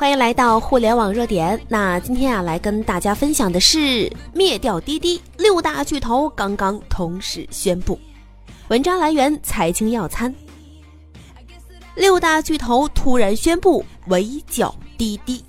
[0.00, 1.60] 欢迎来到互联网热点。
[1.68, 8.00] 那今天啊，来跟大家分享的是灭掉滴滴，六大巨头刚刚同时宣布。
[8.68, 10.34] 文章来源财经要餐。
[11.96, 15.44] 六大巨头突然宣布围剿滴滴。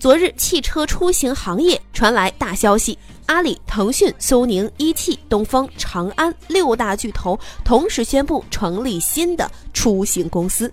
[0.00, 10.68] 昨日，汽车出行行业传来大消息：阿里、腾讯、苏宁、一汽、东风、长安六大巨头同时宣布成立新的出行公司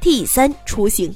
[0.00, 1.12] ——T 三出行。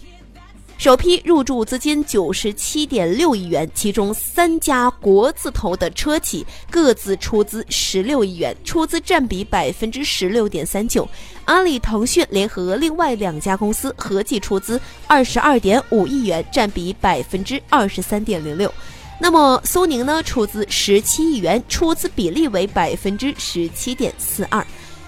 [0.77, 11.09] 首批入驻资金九十七点六亿元，其中三家国字头的车企各自出资十六亿元，出资占比百分之十六点三九。
[11.47, 18.71] 阿里、腾讯联合另外两家公司合计出资二十二点五亿元，占比百分之二十三点零六。
[19.21, 24.65] 那么苏宁呢，出资十七亿元，出资比例为百分之十七点四二。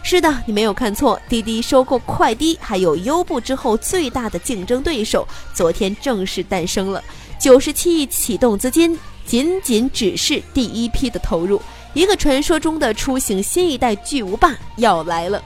[0.08, 7.02] 是的，你没有看错，滴滴收购快滴还有优步之后最大的竞争对手，昨天正式诞生了。
[7.40, 11.60] 九十七亿启动资金，仅仅只是第一批的投入，
[11.92, 15.42] 一个传说中的出行新一代巨无霸要来了。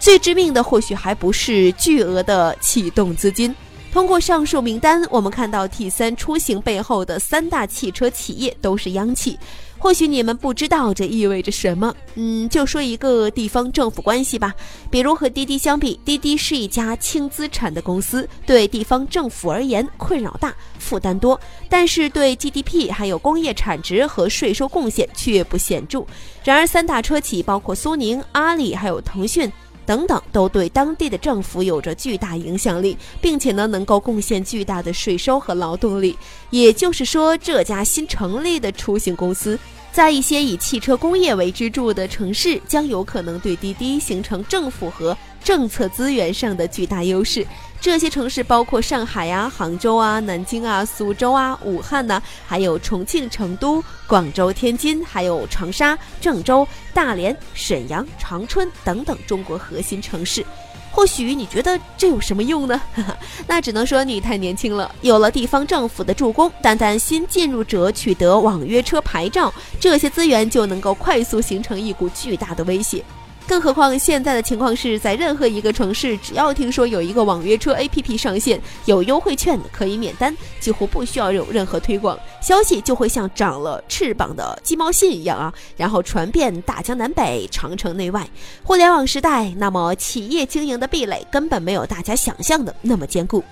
[0.00, 3.54] 最致命的或许还不是巨额的启动资金。
[3.92, 9.36] 通过上述名单，我们看到 T 三出行背后的三大汽车企业都是央企。
[9.78, 14.54] 或许你们不知道这意味着什么，嗯，就说一个地方政府关系吧。
[14.90, 26.04] 比如和滴滴相比，滴滴是一家轻资产的公司，对地方政府而言困扰大、负担多，但是对 GDP 还有工业产值和税收贡献却不显著。
[26.44, 29.50] 然而，三大车企包括苏宁、阿里还有腾讯。
[29.86, 36.16] 等等，都对当地的政府有着巨大影响力，并且呢，能够贡献巨大的税收和劳动力。
[36.50, 39.58] 也就是说，这家新成立的出行公司，
[39.92, 47.44] 在一些以汽车工业为支柱的城市，将有可能对滴滴形成政府和政策资源上的巨大优势。
[47.80, 60.44] 这些城市包括上海呀、杭州啊、南京啊、苏州啊、武汉呢，还有重庆、成都、广州、天津，还有长沙、郑州、大连、沈阳、长春等等中国核心城市。
[60.90, 62.80] 或许你觉得这有什么用呢？
[63.46, 64.92] 那只能说你太年轻了。
[65.00, 73.04] 有了地方政府的助攻，单单新进入者取得网约车牌照，这些资源就能够快速形成一股巨大的威胁。
[73.50, 88.24] 更何况现在的情况是在任何一个城市，只要听说有一个网约车 APP 上线，有优惠券可以免单，几乎不需要有任何推广，消息就会像长了翅膀的鸡毛信一样啊，然后传遍大江南北、长城内外。
[88.62, 93.42] 互联网时代，那么企业经营的壁垒根本没有大家想象的那么坚固。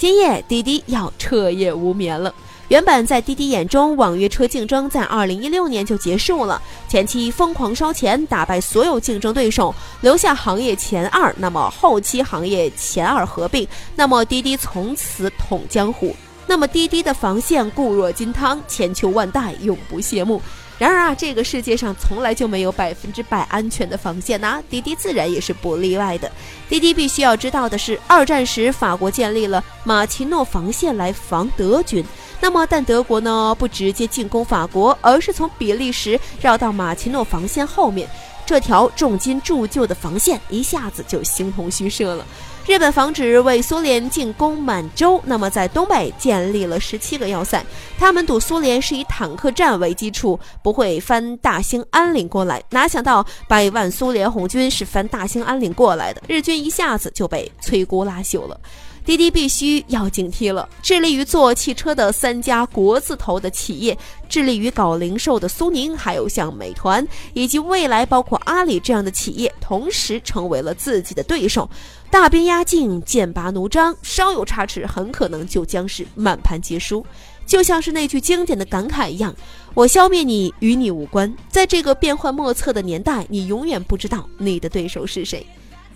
[0.00, 2.34] 今夜滴滴要彻夜无眠了。
[2.68, 11.34] 原本在滴滴眼中，网约车竞争在二零一六年就结束了，前期疯狂烧钱，打败所有竞争对手，留下行业前二。
[11.36, 16.16] 那么后期行业前二合并，那么滴滴从此统江湖。
[16.46, 20.40] 那么滴滴的防线固若金汤，千秋万代，永不谢幕。
[20.80, 26.32] 然而啊，这个世界上从来就没有百分之百安全的防线呐，滴滴自然也是不例外的。
[26.70, 32.02] 滴滴必须要知道的是，二战时法国建立了马奇诺防线来防德军。
[32.40, 38.08] 那么，但德国呢不直接进攻法国，而是从比利时绕到马奇诺防线后面，
[38.46, 42.24] 这条重金铸就的防线一下子就形同虚设了。
[42.66, 47.64] 日本防止为苏联进攻满洲，那么在东北建立了十七个要塞，
[47.98, 52.62] 他们赌苏联是以坦克战为基础，不会翻大兴安岭过来。
[52.70, 58.60] 哪想到百万苏联红军是翻大兴安岭过来的，日军一下子就被摧枯拉朽了。
[59.04, 60.68] 滴滴必须要警惕了。
[60.82, 63.96] 致力于做汽车的三家国字头的企业，
[64.28, 71.68] 致力于搞零售的苏宁，还有像美团以及未来包括阿里这样的企业，同时成为了自己的对手。
[72.10, 77.04] 大兵压境，剑拔弩张，稍有差池，很可能就将是满盘皆输。
[77.46, 79.34] 就像是那句经典的感慨一样
[79.74, 85.44] ：“我消灭你，与你无关。”在这个变幻莫测的年代，你永远不知道你的对手是谁。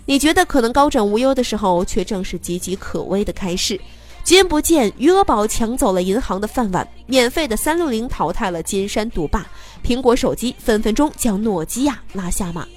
[0.05, 3.79] 你觉得可能高枕无忧的时候，却正是岌岌可危的开始。
[4.23, 9.45] 君不见余额宝抢走了银行的饭碗，免费的三六零淘汰了金山毒霸，
[9.83, 12.67] 苹果手机分分钟将诺基亚拉下马。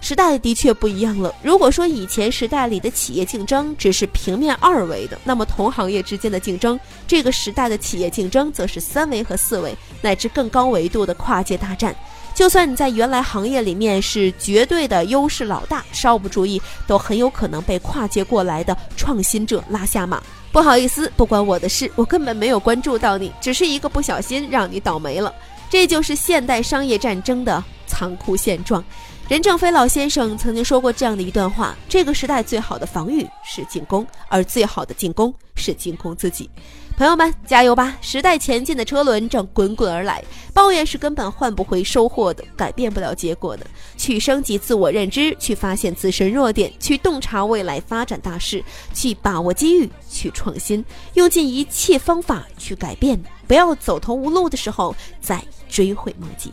[0.00, 1.34] 时代的确不一样了。
[1.42, 6.78] 如果说以前时代里的企业竞争只是平面二维的，那么同行业之间的竞争，
[7.08, 11.94] 这个时代的企业竞争则是三维和四维乃至更高维度的跨界大战。
[12.34, 20.22] 就算你在原来行业里面是绝对的优势老大，稍不注意都很有可能被跨界过来的创新者拉下马。
[20.52, 25.34] 不好意思，不关我的事，我根本没有关注到你，只是一个不小心让你倒霉了。
[25.68, 28.84] 这就是现代商业战争的残酷现状。
[29.28, 36.48] 任正非老先生曾经说过这样的一段话：这个时代最好的防御是进攻，而最好的进攻是进攻自己。
[36.96, 37.96] 朋友们，加油吧！
[38.00, 40.24] 时代前进的车轮正滚滚而来，
[40.54, 43.66] 抱怨是根本换不回收获的，改变不了结果的。
[43.96, 48.64] 去升级自我认知，去发现自身弱点，去洞察未来发展大势，
[48.94, 50.84] 去把握机遇，去创新，
[51.14, 53.20] 用尽一切方法去改变。
[53.48, 56.52] 不要走投无路的时候再追悔莫及。